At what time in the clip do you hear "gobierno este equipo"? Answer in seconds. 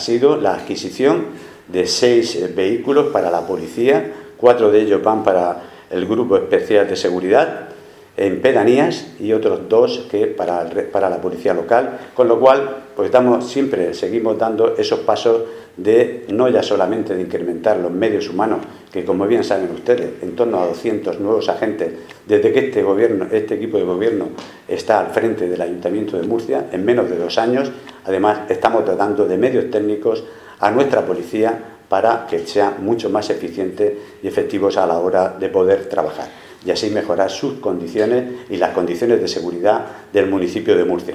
22.82-23.76